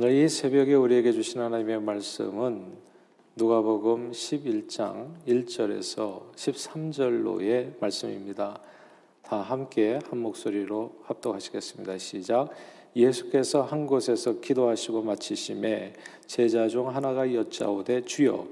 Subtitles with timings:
[0.00, 2.66] 오늘 이 새벽에 우리에게 주신 하나님의 말씀은
[3.34, 8.60] 누가복음 11장 1절에서 13절로의 말씀입니다.
[9.22, 11.98] 다 함께 한 목소리로 합독하시겠습니다.
[11.98, 12.50] 시작.
[12.94, 15.94] 예수께서 한 곳에서 기도하시고 마치심에
[16.26, 18.46] 제자 중 하나가 여짜오되 주여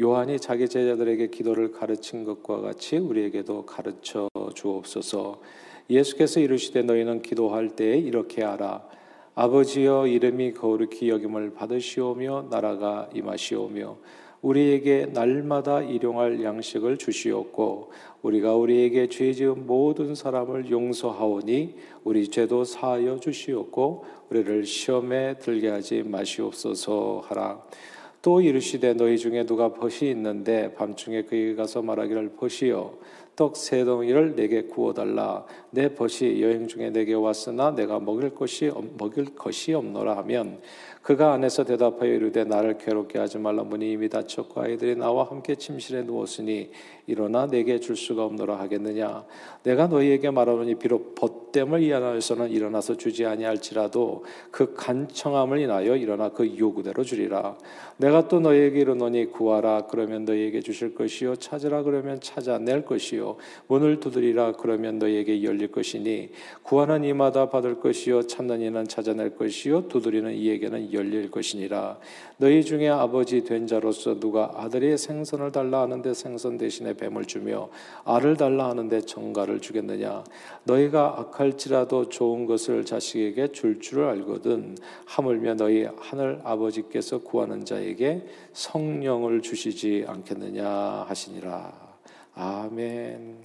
[0.00, 5.40] 요한이 자기 제자들에게 기도를 가르친 것과 같이 우리에게도 가르쳐 주옵소서.
[5.88, 9.00] 예수께서 이르시되 너희는 기도할 때에 이렇게 하라.
[9.34, 13.96] 아버지여 이름이 거룩히 여김을 받으시오며 나라가 임하시오며
[14.42, 23.20] 우리에게 날마다 일용할 양식을 주시옵고 우리가 우리에게 죄 지은 모든 사람을 용서하오니 우리 죄도 사하여
[23.20, 27.62] 주시옵고 우리를 시험에 들게 하지 마시옵소서 하라.
[28.20, 32.98] 또 이르시되 너희 중에 누가 벗이 있는데 밤중에 그에게 가서 말하기를 벗이여
[33.34, 35.44] 떡 세 덩이를 내게 구워 달라.
[35.70, 40.60] 내 벗이 여행 중에 내게 왔으나 내가 먹을 것이 먹을 것이 없노라 하면
[41.02, 43.64] 그가 안에서 대답하여 이르되 나를 괴롭게 하지 말라.
[43.64, 46.70] 문이 이미 닫혔고 아이들이 나와 함께 침실에 누웠으니
[47.06, 49.24] 일어나 내게 줄 수가 없노라 하겠느냐?
[49.62, 56.58] 내가 너희에게 말하노니 비록 벗 됨을 이하여서는 일어나서 주지 아니할지라도 그 간청함을 인하여 일어나 그
[56.58, 57.56] 요구대로 주리라
[57.98, 63.36] 내가 또 너희에게 이르노니 구하라 그러면 너희에게 주실 것이요 찾으라 그러면 찾아낼 것이요
[63.68, 66.30] 문을 두드리라 그러면 너희에게 열릴 것이니
[66.62, 71.98] 구하는 이마다 받을 것이요 찾는 이는 찾아낼 것이요 두드리는 이에게는 열릴 것이니라.
[72.38, 77.68] 너희 중에 아버지 된 자로서 누가 아들이 생선을 달라 하는데 생선 대신에 뱀을 주며
[78.04, 80.24] 알을 달라 하는데 정가를 주겠느냐?
[80.64, 84.76] 너희가 악 할지라도 좋은 것을 자식에게 줄 줄을 알거든.
[85.06, 90.68] 하물며 너희 하늘 아버지께서 구하는 자에게 성령을 주시지 않겠느냐
[91.08, 91.72] 하시니라.
[92.34, 93.38] 아멘.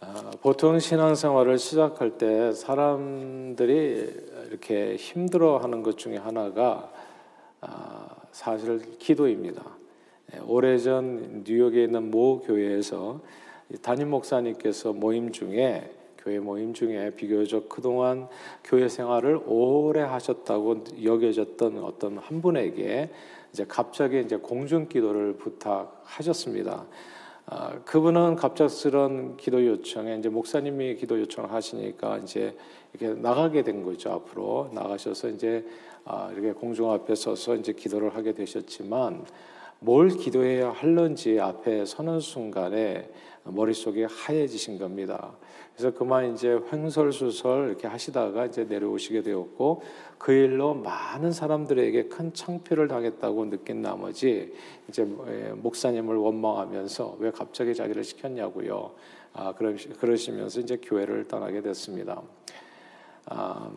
[0.00, 6.90] 아, 보통 신앙생활을 시작할 때 사람들이 이렇게 힘들어하는 것 중에 하나가
[7.60, 9.77] 아, 사실 기도입니다.
[10.34, 13.20] 예, 오래전 뉴욕에 있는 모 교회에서
[13.80, 18.28] 담임 목사님께서 모임 중에 교회 모임 중에 비교적 그동안
[18.62, 23.10] 교회 생활을 오래 하셨다고 여겨졌던 어떤 한 분에게
[23.52, 26.86] 이제 갑자기 이제 공중 기도를 부탁하셨습니다.
[27.46, 32.54] 아, 그분은 갑작스런 기도 요청에 이제 목사님이 기도 요청을 하시니까 이제
[32.92, 35.64] 이렇게 나가게 된 거죠 앞으로 나가셔서 이제
[36.04, 39.24] 아, 이렇게 공중 앞에 서서 이제 기도를 하게 되셨지만
[39.80, 43.10] 뭘 기도해야 할런지 앞에 서는 순간에
[43.44, 45.36] 머릿속이 하얘지신 겁니다.
[45.74, 49.82] 그래서 그만 이제 횡설수설 이렇게 하시다가 이제 내려오시게 되었고
[50.18, 54.52] 그 일로 많은 사람들에게 큰 창피를 당했다고 느낀 나머지
[54.88, 58.90] 이제 예, 목사님을 원망하면서 왜 갑자기 자기를 시켰냐고요.
[59.34, 62.22] 아, 그러시면서 이제 교회를 떠나게 됐습니다.
[63.26, 63.70] 아,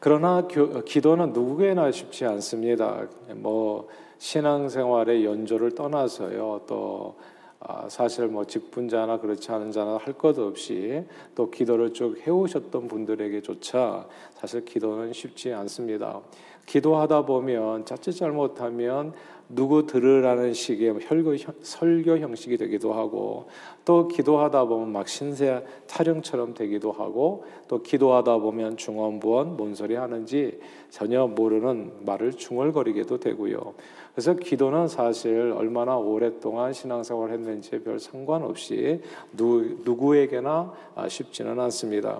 [0.00, 3.06] 그러나 교, 기도는 누구에나 쉽지 않습니다.
[3.34, 6.62] 뭐 신앙생활의 연조를 떠나서요.
[6.66, 7.16] 또
[7.60, 14.06] 아, 사실 뭐 직분자나 그렇지 않은 자나 할 것 없이 또 기도를 쭉 해오셨던 분들에게조차
[14.34, 16.20] 사실 기도는 쉽지 않습니다.
[16.66, 19.12] 기도하다 보면 자칫 잘못하면
[19.48, 23.48] 누구 들으라는 식의 뭐 혈교, 설교 형식이 되기도 하고
[23.84, 30.60] 또 기도하다 보면 막 신세 타령처럼 되기도 하고 또 기도하다 보면 중언부언 뭔 소리 하는지
[30.90, 33.74] 전혀 모르는 말을 중얼거리게도 되고요.
[34.18, 39.00] 그래서 기도는 사실 얼마나 오랫동안 신앙생활을 했는지에 별 상관없이
[39.32, 42.18] 누, 누구에게나 아, 쉽지는 않습니다.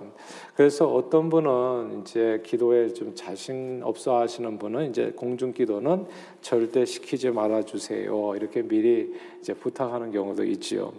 [0.55, 6.05] 그래서 어떤 분은 이제 기도에 좀 자신 없어 하시는 분은 이제 공중 기도는
[6.39, 8.33] 절대 시키지 말아 주세요.
[8.33, 10.93] 이렇게 미리 이제 부탁하는 경우도 있지요.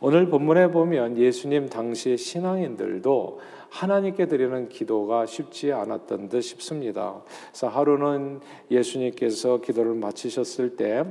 [0.00, 3.40] 오늘 본문에 보면 예수님 당시 신앙인들도
[3.76, 7.20] 하나님께 드리는 기도가 쉽지 않았던 듯 싶습니다.
[7.50, 11.04] 그래서 하루는 예수님께서 기도를 마치셨을 때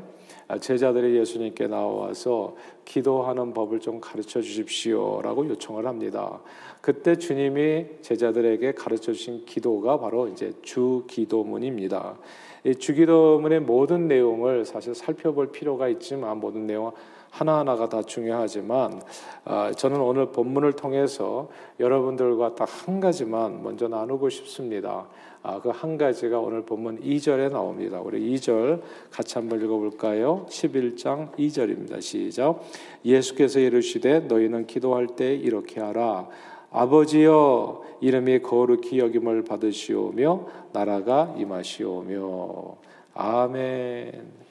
[0.59, 6.41] 제자들이 예수님께 나와서 기도하는 법을 좀 가르쳐 주십시오라고 요청을 합니다.
[6.81, 12.17] 그때 주님이 제자들에게 가르쳐 주신 기도가 바로 이제 주 기도문입니다.
[12.63, 16.93] 이 주기도문의 모든 내용을 사실 살펴볼 필요가 있지만 모든 내용
[17.35, 19.01] 하나하나가 다 중요하지만
[19.43, 21.49] 아, 저는 오늘 본문을 통해서
[21.79, 25.07] 여러분들과 딱 한 가지만 먼저 나누고 싶습니다.
[25.41, 27.99] 아, 그한 가지가 오늘 본문 2절에 나옵니다.
[27.99, 30.45] 우리 2절 같이 한번 읽어볼까요?
[30.49, 32.01] 11장 2절입니다.
[32.01, 32.61] 시작.
[33.03, 36.27] 예수께서 이르시되 너희는 기도할 때 이렇게 하라.
[36.71, 42.75] 아버지여 이름이 거룩히 여김을 받으시오며 나라가 임하시오며
[43.15, 44.44] 아멘.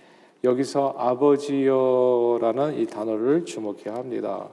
[0.44, 4.48] 여기서 아버지여라는 이 단어를 주목해야 합니다.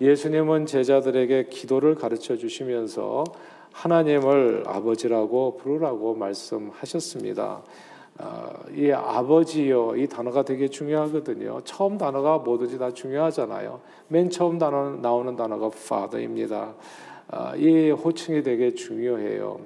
[0.00, 3.24] 예수님은 제자들에게 기도를 가르쳐 주시면서
[3.72, 7.62] 하나님을 아버지라고 부르라고 말씀하셨습니다.
[8.18, 11.62] 어, 이 아버지요 이 단어가 되게 중요하거든요.
[11.64, 13.80] 처음 단어가 뭐든지 다 중요하잖아요.
[14.08, 16.74] 맨 처음 단어 나오는 단어가 father입니다.
[17.32, 19.60] 어, 이 호칭이 되게 중요해요.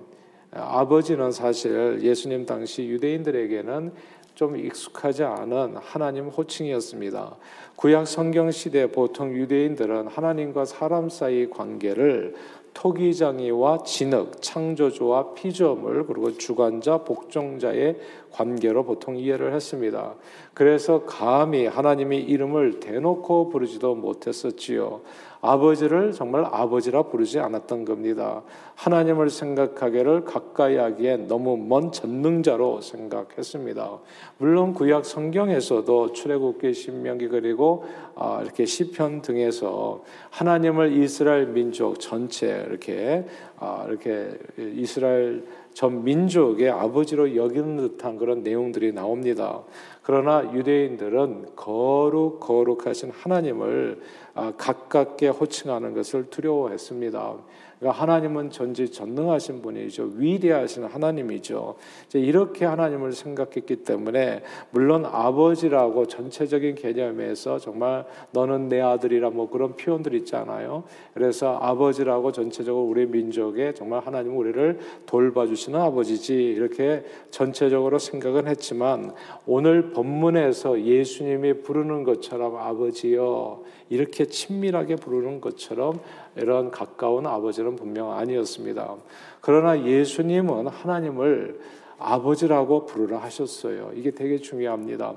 [0.53, 3.93] 아버지는 사실 예수님 당시 유대인들에게는
[4.37, 7.37] 좀 익숙하지 않은 하나님 호칭이었습니다.
[7.75, 12.35] 구약 성경 시대 보통 유대인들은 하나님과 사람 사이 관계를
[12.75, 17.97] 토기장이와 진흙, 창조주와 피조물 그리고 주관자, 복종자의
[18.37, 20.15] 관계로 보통 이해를 했습니다.
[20.53, 25.01] 그래서 감히 하나님의 이름을 대놓고 부르지도 못했었지요.
[25.41, 28.43] 아버지를 정말 아버지라 부르지 않았던 겁니다.
[28.75, 33.99] 하나님을 생각하기를 가까이 하기에 너무 먼 전능자로 생각했습니다.
[34.39, 37.85] 물론 구약 성경에서도 출애굽기 신명기 그리고
[38.17, 43.25] 아, 이렇게 시편 등에서 하나님을 이스라엘 민족 전체 이렇게
[43.59, 45.45] 아, 이렇게 이스라엘
[45.77, 49.63] 전 민족의 아버지로 여기는 듯한 그런 내용들이 나옵니다.
[50.03, 54.01] 그러나 유대인들은 거룩 거룩하신 하나님을
[54.35, 57.35] 아, 가깝게 호칭하는 것을 두려워했습니다.
[57.79, 60.13] 그러니까 하나님은 전지 전능하신 분이죠.
[60.15, 61.77] 위대하신 하나님이죠.
[62.15, 70.15] 이렇게 하나님을 생각했기 때문에 물론 아버지라고 전체적인 개념에서 정말 너는 내 아들이라 뭐 그런 표현들
[70.15, 70.85] 있잖아요.
[71.13, 79.13] 그래서 아버지라고 전체적으로 우리 민족에 정말 하나님 우리를 돌봐주시는 아버지지 이렇게 전체적으로 생각은 했지만
[79.47, 86.01] 오늘 본문에서 예수님이 부르는 것처럼 아버지여 이렇게 친밀하게 부르는 것처럼
[86.37, 88.95] 이런 가까운 아버지는 분명 아니었습니다.
[89.41, 91.61] 그러나 예수님은 하나님을
[91.99, 93.91] 아버지라고 부르라 하셨어요.
[93.95, 95.15] 이게 되게 중요합니다.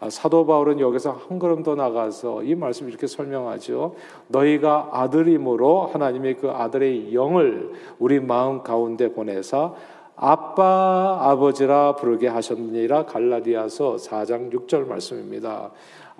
[0.00, 3.94] 아, 사도 바울은 여기서 한 걸음 더 나가서 이 말씀 이렇게 설명하죠.
[4.28, 9.74] 너희가 아들임으로 하나님의 그 아들의 영을 우리 마음 가운데 보내사
[10.16, 15.70] 아빠 아버지라 부르게 하셨느니라 갈라디아서 4장 6절 말씀입니다.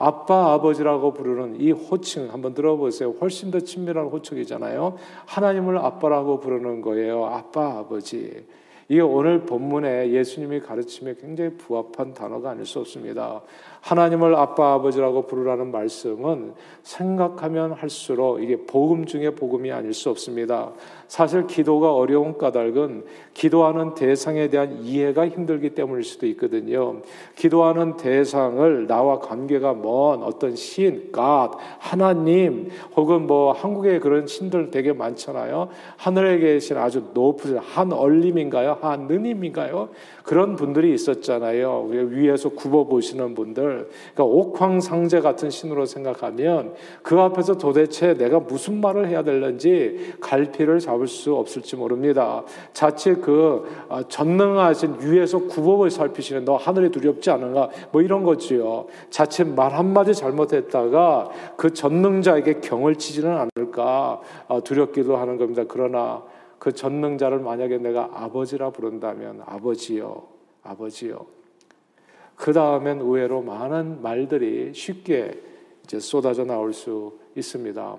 [0.03, 3.15] 아빠 아버지라고 부르는 이 호칭 한번 들어보세요.
[3.21, 4.97] 훨씬 더 친밀한 호칭이잖아요.
[5.27, 7.25] 하나님을 아빠라고 부르는 거예요.
[7.27, 8.45] 아빠 아버지.
[8.89, 13.43] 이게 오늘 본문에 예수님이 가르침에 굉장히 부합한 단어가 아닐 수 없습니다.
[13.83, 20.71] 하나님을 아빠 아버지라고 부르라는 말씀은 생각하면 할수록 이게 복음 중에 복음이 아닐 수 없습니다.
[21.09, 27.03] 사실 기도가 어려운 까닭은 기도하는 대상에 대한 이해가 힘들기 때문일 수도 있거든요.
[27.37, 34.93] 기도하는 대상을 나와 관계가 먼 어떤 신, 갓, 하나님, 혹은 뭐 한국에 그런 신들 되게
[34.93, 35.69] 많잖아요.
[35.97, 38.79] 하늘에 계신 아주 높으신 한 얼림인가요?
[38.81, 39.89] 한 느님인가요?
[40.23, 41.89] 그런 분들이 있었잖아요.
[41.91, 43.72] 위에서 굽어 보시는 분들.
[44.15, 51.07] 그러니까 옥황상제 같은 신으로 생각하면 그 앞에서 도대체 내가 무슨 말을 해야 될는지 갈피를 잡을
[51.07, 52.45] 수 없을지 모릅니다.
[52.73, 58.87] 자칫 그 아, 전능하신 위에서 구법을 살피시는 너 하늘이 두렵지 않은가 뭐 이런 거지요.
[59.11, 65.65] 자칫 말 한마디 잘못했다가 그 전능자에게 경을 치지는 않을까 아, 두렵기도 하는 겁니다.
[65.67, 66.23] 그러나
[66.59, 70.23] 그 전능자를 만약에 내가 아버지라 부른다면 아버지요,
[70.63, 71.42] 아버지요.
[72.43, 75.41] 그 다음엔 의외로 많은 말들이 쉽게
[75.85, 77.97] 이제 쏟아져 나올 수 있습니다.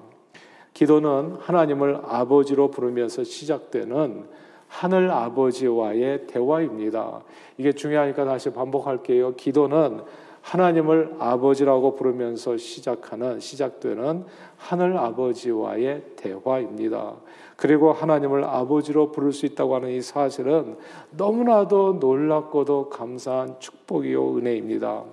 [0.74, 4.26] 기도는 하나님을 아버지로 부르면서 시작되는
[4.68, 7.24] 하늘 아버지와의 대화입니다.
[7.58, 9.36] 이게 중요하니까 다시 반복할게요.
[9.36, 10.02] 기도는
[10.44, 14.26] 하나님을 아버지라고 부르면서 시작하는 시작되는
[14.58, 17.16] 하늘 아버지와의 대화입니다.
[17.56, 20.76] 그리고 하나님을 아버지로 부를 수 있다고 하는 이 사실은
[21.12, 25.06] 너무나도 놀랍고도 감사한 축복이요 은혜입니다.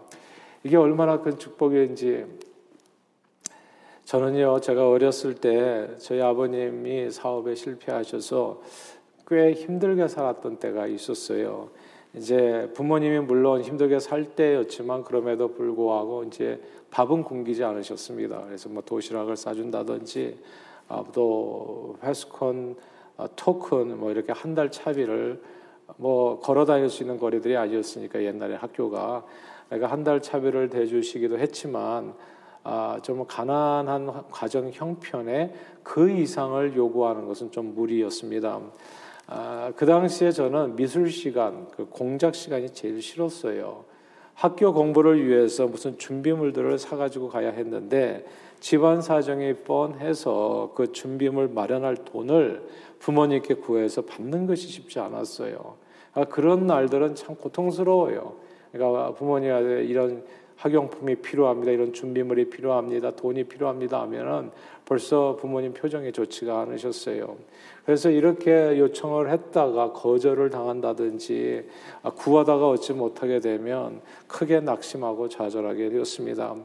[0.64, 2.26] 이게 얼마나 큰 축복인지
[4.04, 8.60] 저는요, 제가 어렸을 때 저희 아버님이 사업에 실패하셔서
[9.28, 11.68] 꽤 힘들게 살았던 때가 있었어요.
[12.14, 18.42] 이제 부모님이 물론 힘들게 살 때였지만 그럼에도 불구하고 이제 밥은 굶기지 않으셨습니다.
[18.46, 20.38] 그래서 뭐 도시락을 싸준다든지
[20.88, 22.76] 아, 또 회스콘
[23.16, 25.40] 아, 토큰 뭐 이렇게 한 달 차비를
[25.96, 29.24] 뭐 걸어 다닐 수 있는 거리들이 아니었으니까 옛날에 학교가
[29.68, 32.14] 내가 한달 차비를 대주시기도 했지만
[32.64, 38.60] 아, 좀 가난한 가정 형편에 그 이상을 요구하는 것은 좀 무리였습니다.
[39.32, 43.84] 아, 그 당시에 저는 미술 시간, 그 공작 시간이 제일 싫었어요.
[44.34, 48.26] 학교 공부를 위해서 무슨 준비물들을 사가지고 가야 했는데
[48.58, 52.68] 집안 사정이 뻔해서 그 준비물 마련할 돈을
[52.98, 55.76] 부모님께 구해서 받는 것이 쉽지 않았어요.
[56.14, 58.34] 아, 그런 날들은 참 고통스러워요.
[58.72, 60.24] 그러니까 부모님한테 이런
[60.60, 61.72] 학용품이 필요합니다.
[61.72, 63.16] 이런 준비물이 필요합니다.
[63.16, 64.50] 돈이 필요합니다 하면은
[64.84, 67.36] 벌써 부모님 표정이 좋지가 않으셨어요.
[67.86, 71.66] 그래서 이렇게 요청을 했다가 거절을 당한다든지
[72.02, 76.56] 아, 구하다가 얻지 못하게 되면 크게 낙심하고 좌절하게 되었습니다.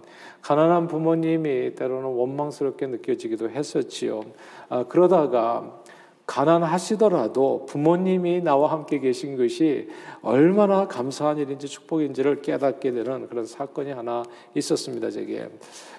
[0.41, 4.25] 가난한 부모님이 때로는 원망스럽게 느껴지기도 했었지요.
[4.67, 5.81] 아, 그러다가
[6.25, 9.87] 가난하시더라도 부모님이 나와 함께 계신 것이
[10.21, 14.23] 얼마나 감사한 일인지 축복인지를 깨닫게 되는 그런 사건이 하나
[14.55, 15.47] 있었습니다, 제게.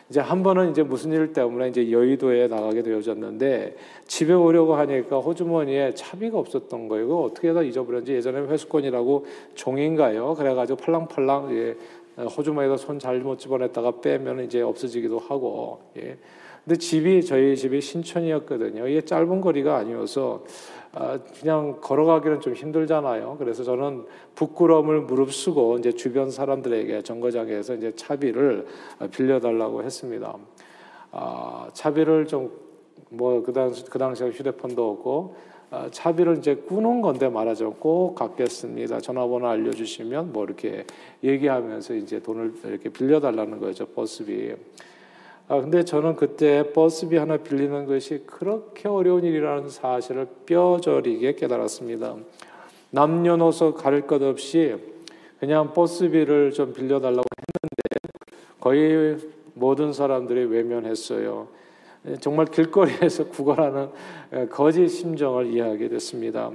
[0.08, 5.94] 이제 한 번은 이제 무슨 일 때문에 이제 여의도에 나가게 되어졌는데 집에 오려고 하니까 호주머니에
[5.94, 7.22] 차비가 없었던 거예요.
[7.22, 10.34] 어떻게 다 잊어버렸는지 예전에 회수권이라고 종인가요?
[10.34, 11.76] 그래가지고 팔랑팔랑 예,
[12.22, 16.16] 호주머니에다 손 잘못 집어냈다가 빼면 이제 없어지기도 하고 예.
[16.66, 18.86] 근데 집이 저희 집이 신촌이었거든요.
[18.88, 20.44] 이게 짧은 거리가 아니어서
[20.92, 23.36] 아, 그냥 걸어가기는 좀 힘들잖아요.
[23.38, 24.04] 그래서 저는
[24.34, 28.66] 부끄러움을 무릅쓰고 이제 주변 사람들에게 정거장에서 이제 차비를
[29.12, 30.36] 빌려달라고 했습니다.
[31.12, 32.66] 아, 차비를 좀
[33.10, 35.36] 뭐 그 당시 그 당시에 휴대폰도 없고
[35.70, 37.74] 아, 차비를 이제 꾸는 건데 말하죠.
[37.74, 39.00] 꼭 갚겠습니다.
[39.00, 40.84] 전화번호 알려주시면 뭐 이렇게
[41.22, 43.86] 얘기하면서 이제 돈을 이렇게 빌려달라는 거죠.
[43.86, 44.54] 버스비.
[45.48, 52.16] 아, 근데 저는 그때 버스비 하나 빌리는 것이 그렇게 어려운 일이라는 사실을 뼈저리게 깨달았습니다.
[52.90, 54.74] 남녀노소 가릴 것 없이
[55.38, 58.18] 그냥 버스비를 좀 빌려달라고 했는데
[58.58, 59.18] 거의
[59.54, 61.46] 모든 사람들이 외면했어요.
[62.20, 63.90] 정말 길거리에서 구걸하는
[64.50, 66.50] 거짓 심정을 이해하게 됐습니다.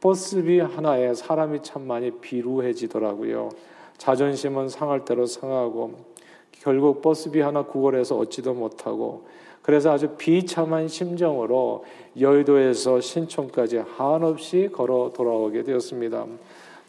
[0.00, 3.50] 버스비 하나에 사람이 참 많이 비루해지더라고요.
[3.98, 6.12] 자존심은 상할 대로 상하고
[6.60, 9.24] 결국 버스비 하나 구걸해서 얻지도 못하고
[9.62, 11.84] 그래서 아주 비참한 심정으로
[12.18, 16.26] 여의도에서 신촌까지 한없이 걸어 돌아오게 되었습니다.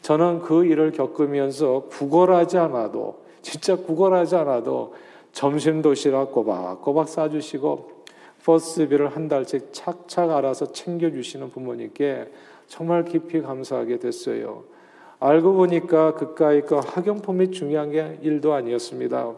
[0.02, 4.94] 저는 그 일을 겪으면서 구걸하지 않아도 진짜 구걸하지 않아도
[5.32, 7.94] 점심 도시락 꼬박꼬박 싸주시고
[8.44, 12.28] 버스비를 한 달씩 착착 알아서 챙겨주시는 부모님께
[12.66, 14.64] 정말 깊이 감사하게 됐어요.
[15.20, 19.32] 알고 보니까 그까이 그 학용품이 중요한 게 일도 아니었습니다.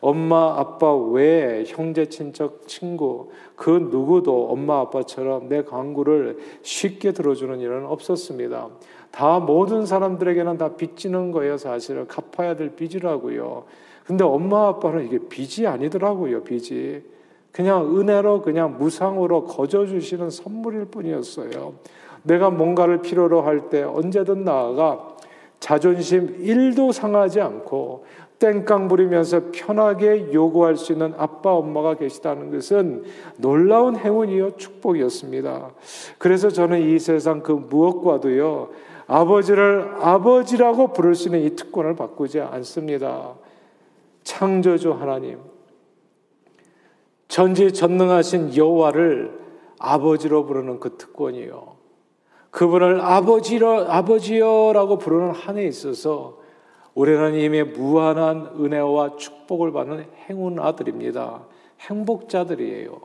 [0.00, 7.84] 엄마, 아빠 외에 형제, 친척, 친구 그 누구도 엄마, 아빠처럼 내 강구를 쉽게 들어주는 일은
[7.86, 8.68] 없었습니다.
[9.10, 13.64] 다 모든 사람들에게는 다 빚지는 거예요, 사실은 갚아야 될 빚이라고요.
[14.04, 17.02] 근데 엄마, 아빠는 이게 빚이 아니더라고요, 빚이.
[17.50, 21.74] 그냥 은혜로 그냥 무상으로 거저 주시는 선물일 뿐이었어요.
[22.22, 25.16] 내가 뭔가를 필요로 할 때 언제든 나아가
[25.60, 28.04] 자존심 1도 상하지 않고
[28.38, 33.04] 땡깡 부리면서 편하게 요구할 수 있는 아빠, 엄마가 계시다는 것은
[33.36, 35.72] 놀라운 행운이요, 축복이었습니다.
[36.18, 38.70] 그래서 저는 이 세상 그 무엇과도요,
[39.08, 43.34] 아버지를 아버지라고 부를 수 있는 이 특권을 바꾸지 않습니다.
[44.22, 45.38] 창조주 하나님,
[47.26, 49.36] 전지 전능하신 여호와를
[49.78, 51.77] 아버지로 부르는 그 특권이요.
[52.50, 56.38] 그분을 아버지로 아버지여라고 부르는 한에 있어서
[56.94, 61.46] 우리는 이미 무한한 은혜와 축복을 받는 행운 아들입니다.
[61.80, 63.00] 행복자들이에요.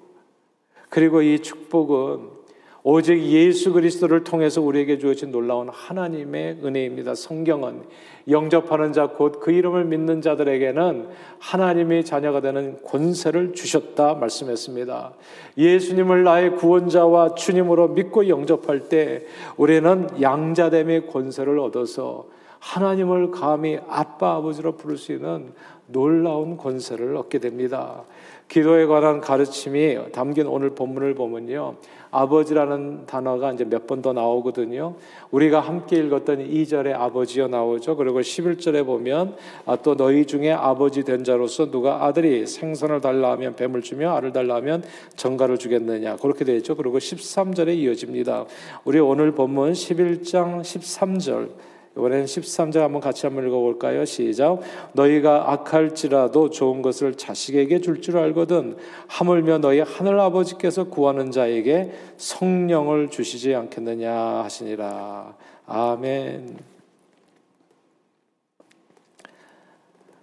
[0.89, 2.42] 그리고 이 축복은
[2.85, 7.15] 오직 예수 그리스도를 통해서 우리에게 주어진 놀라운 하나님의 은혜입니다.
[7.15, 7.83] 성경은
[8.29, 11.07] 영접하는 자 곧 그 이름을 믿는 자들에게는
[11.39, 15.13] 하나님의 자녀가 되는 권세를 주셨다 말씀했습니다.
[15.57, 19.25] 예수님을 나의 구원자와 주님으로 믿고 영접할 때
[19.55, 22.25] 우리는 양자됨의 권세를 얻어서
[22.59, 25.53] 하나님을 감히 아빠 아버지로 부를 수 있는
[25.87, 28.03] 놀라운 권세를 얻게 됩니다.
[28.47, 31.75] 기도에 관한 가르침이 담긴 오늘 본문을 보면요.
[32.13, 34.95] 아버지라는 단어가 이제 몇 번 더 나오거든요.
[35.31, 37.95] 우리가 함께 읽었던 2절에 아버지여 나오죠.
[37.95, 43.55] 그리고 11절에 보면 아, 또 너희 중에 아버지 된 자로서 누가 아들이 생선을 달라 하면
[43.55, 44.83] 뱀을 주며 알을 달라 하면
[45.15, 46.17] 정가를 주겠느냐.
[46.17, 46.75] 그렇게 되어 있죠.
[46.75, 48.45] 그리고 13절에 이어집니다.
[48.85, 51.49] 우리 오늘 본문 11장 13절
[51.95, 54.03] 이번에는 13절 한번 같이 한번 읽어볼까요?
[54.05, 54.59] 시작.
[54.93, 63.53] 너희가 악할지라도 좋은 것을 자식에게 줄줄 알거든 하물며 너희 하늘 아버지께서 구하는 자에게 성령을 주시지
[63.53, 65.35] 않겠느냐 하시니라.
[65.67, 66.57] 아멘.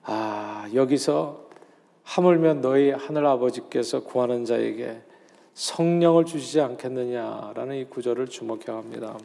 [0.02, 1.50] 아, 여기서
[2.02, 5.02] 하물며 너희 하늘 아버지께서 구하는 자에게
[5.54, 9.16] 성령을 주시지 않겠느냐라는 이 구절을 주목해야 합니다.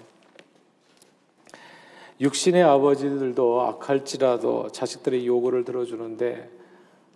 [2.21, 6.49] 육신의 아버지들도 악할지라도 자식들의 요구를 들어주는데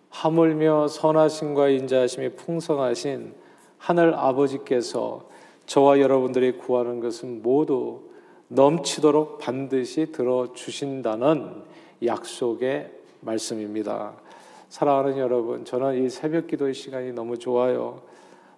[0.09, 3.33] 하물며 선하심과 인자하심이 풍성하신
[3.77, 5.29] 하늘 아버지께서
[5.65, 8.01] 저와 여러분들이 구하는 것은 모두
[8.49, 11.63] 넘치도록 반드시 들어주신다는
[12.05, 12.91] 약속의
[13.21, 14.15] 말씀입니다.
[14.69, 18.01] 사랑하는 여러분, 저는 이 새벽 기도의 시간이 너무 좋아요.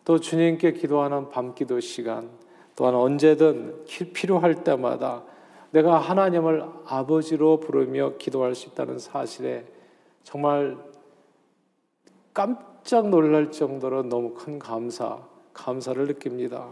[0.06, 2.30] 또 주님께 기도하는 밤 기도 시간,
[2.76, 5.24] 또한 언제든 필요할 때마다
[5.72, 9.66] 내가 하나님을 아버지로 부르며 기도할 수 있다는 사실에
[10.24, 10.78] 정말
[12.34, 15.20] 깜짝 놀랄 정도로 너무 큰 감사,
[15.54, 16.68] 감사를 느낍니다.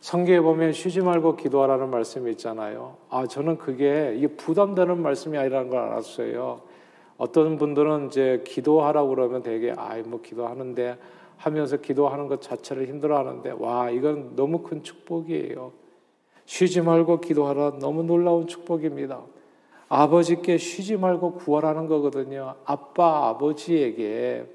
[0.00, 2.96] 성경에 보면 쉬지 말고 기도하라는 말씀이 있잖아요.
[3.08, 6.60] 아, 저는 그게 부담되는 말씀이 아니라는 걸 알았어요.
[7.16, 10.98] 어떤 분들은 이제 기도하라고 그러면 되게 아이 뭐 기도하는데
[11.36, 15.72] 하면서 기도하는 것 자체를 힘들어하는데 와 이건 너무 큰 축복이에요.
[16.46, 19.20] 쉬지 말고 기도하라 너무 놀라운 축복입니다.
[19.88, 22.54] 아버지께 쉬지 말고 구하라는 거거든요.
[22.64, 24.46] 아빠 아버지에게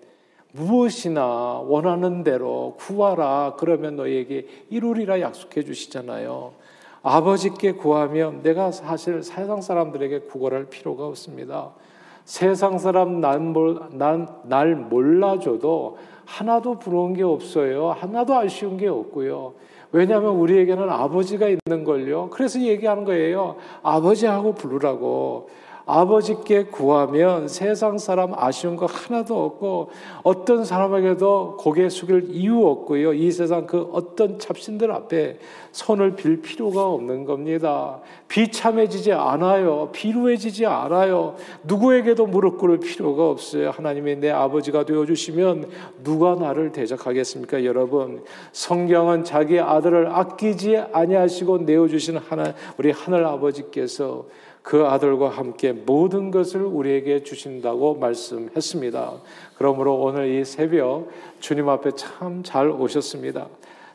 [0.51, 6.53] 무엇이나 원하는 대로 구하라 그러면 너에게 이루리라 약속해 주시잖아요.
[7.01, 11.71] 아버지께 구하면 내가 사실 세상 사람들에게 구걸할 필요가 없습니다.
[12.25, 13.39] 세상 사람 날
[14.75, 17.91] 몰라줘도 하나도 부러운 게 없어요.
[17.91, 19.53] 하나도 아쉬운 게 없고요.
[19.91, 22.29] 왜냐하면 우리에게는 아버지가 있는 걸요.
[22.29, 23.55] 그래서 얘기하는 거예요.
[23.81, 25.49] 아버지하고 부르라고.
[25.91, 29.89] 아버지께 구하면 세상 사람 아쉬운 거 하나도 없고
[30.21, 33.13] 어떤 사람에게도 고개 숙일 이유 없고요.
[33.13, 35.39] 이 세상 그 어떤 잡신들 앞에
[35.71, 38.01] 손을 빌 필요가 없는 겁니다.
[38.27, 39.89] 비참해지지 않아요.
[39.91, 41.35] 비루해지지 않아요.
[41.63, 43.71] 누구에게도 무릎 꿇을 필요가 없어요.
[43.71, 45.69] 하나님이 내 아버지가 되어 주시면
[46.03, 48.23] 누가 나를 대적하겠습니까, 여러분?
[48.51, 54.25] 성경은 자기 아들을 아끼지 아니하시고 내어 주신 하나 우리 하늘 아버지께서
[54.61, 59.13] 그 아들과 함께 모든 것을 우리에게 주신다고 말씀했습니다.
[59.57, 63.47] 그러므로 오늘 이 새벽 주님 앞에 참 잘 오셨습니다.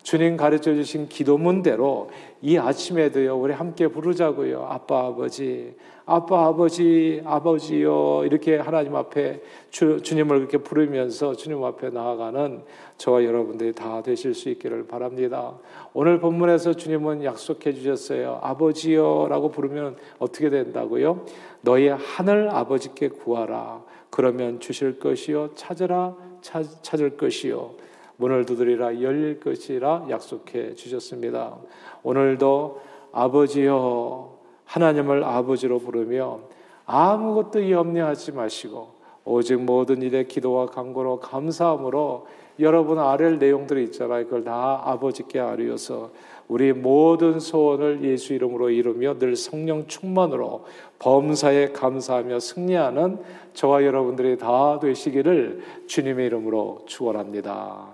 [0.05, 2.11] 주님 가르쳐 주신 기도문대로
[2.43, 4.67] 이 아침에도요, 우리 함께 부르자고요.
[4.69, 8.27] 아빠, 아버지, 아빠, 아버지, 아버지요.
[8.27, 12.63] 이렇게 하나님 앞에 주, 주님을 그렇게 부르면서 주님 앞에 나아가는
[12.99, 15.55] 저와 여러분들이 다 되실 수 있기를 바랍니다.
[15.95, 18.41] 오늘 본문에서 주님은 약속해 주셨어요.
[18.43, 19.29] 아버지요.
[19.29, 21.25] 라고 부르면 어떻게 된다고요?
[21.63, 23.83] 너희 하늘 아버지께 구하라.
[24.11, 25.55] 그러면 주실 것이요.
[25.55, 26.15] 찾으라.
[26.43, 27.85] 찾, 찾을 것이요.
[28.17, 31.57] 문을 두드리라 열릴 것이라 약속해 주셨습니다.
[32.03, 32.81] 오늘도
[33.13, 36.41] 아버지여 하나님을 아버지로 부르며
[36.87, 42.27] 아무것도 염려하지 마시고 오직 모든 일에 기도와 간구로 감사함으로
[42.61, 44.25] 여러분 아랠 내용들이 있잖아요.
[44.25, 46.11] 그걸 다 아버지께 아뢰어서
[46.47, 50.65] 우리 모든 소원을 예수 이름으로 이루며 늘 성령 충만으로
[50.99, 53.19] 범사에 감사하며 승리하는
[53.55, 57.94] 저와 여러분들이 다 되시기를 주님의 이름으로 축원합니다.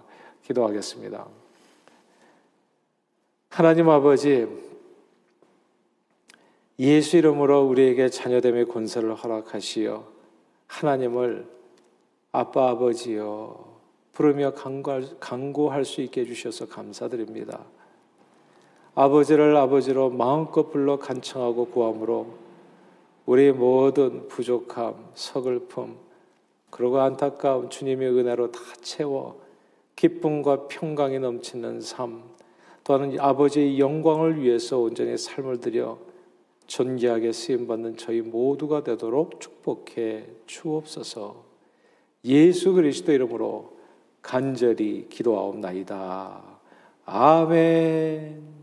[0.51, 1.27] 기도하겠습니다.
[3.51, 4.49] 하나님 아버지
[6.79, 10.05] 예수 이름으로 우리에게 자녀됨의 권세를 허락하시어
[10.67, 11.47] 하나님을
[12.33, 13.71] 아빠 아버지여
[14.13, 14.53] 부르며
[15.21, 17.65] 강구할, 수 있게 해주셔서 감사드립니다.
[18.95, 22.35] 아버지를 아버지로 마음껏 불러 간청하고 구함으로
[23.25, 25.97] 우리 모든 부족함, 서글픔,
[26.71, 29.50] 그리고 안타까움 주님의 은혜로 다 채워
[30.01, 32.23] 기쁨과 평강이 넘치는 삶,
[32.85, 35.99] 또한 아버지의 영광을 위해서 온전히 삶을 들여
[36.67, 41.45] 존귀하게 쓰임받는 저희 모두가 되도록 축복해 주옵소서
[42.25, 43.77] 예수 그리스도 이름으로
[44.23, 46.45] 간절히 기도하옵나이다.
[47.05, 48.60] 아멘.